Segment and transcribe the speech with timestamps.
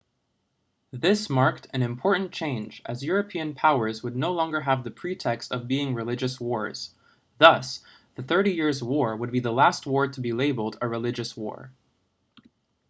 [0.91, 5.67] this marked an important change as european powers would no longer have the pretext of
[5.67, 6.95] being religious wars
[7.37, 7.83] thus
[8.15, 11.71] the thirty years' war would be the last war to be labeled a religious war